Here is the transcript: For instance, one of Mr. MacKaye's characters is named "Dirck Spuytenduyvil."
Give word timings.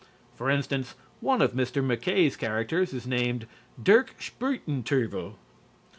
For 0.33 0.49
instance, 0.49 0.95
one 1.19 1.43
of 1.43 1.53
Mr. 1.53 1.83
MacKaye's 1.85 2.35
characters 2.35 2.91
is 2.91 3.05
named 3.05 3.45
"Dirck 3.79 4.17
Spuytenduyvil." 4.19 5.35